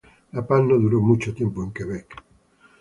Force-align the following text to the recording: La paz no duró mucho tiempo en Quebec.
La 0.31 0.43
paz 0.47 0.63
no 0.63 0.79
duró 0.79 0.99
mucho 0.99 1.31
tiempo 1.31 1.63
en 1.63 1.71
Quebec. 1.71 2.23